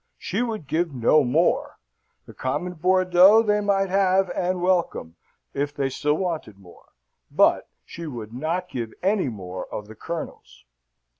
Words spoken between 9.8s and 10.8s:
the Colonel's."